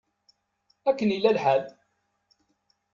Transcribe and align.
Akken 0.89 1.09
i 1.09 1.13
yella 1.15 1.31
lḥal? 1.37 1.63